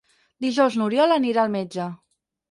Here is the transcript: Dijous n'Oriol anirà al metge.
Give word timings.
Dijous 0.43 0.77
n'Oriol 0.79 1.13
anirà 1.15 1.43
al 1.43 1.51
metge. 1.57 1.85